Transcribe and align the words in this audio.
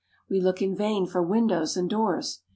We 0.27 0.41
look 0.41 0.63
in 0.63 0.75
vain 0.75 1.05
for 1.05 1.21
windows 1.21 1.77
and 1.77 1.87
doors. 1.87 2.41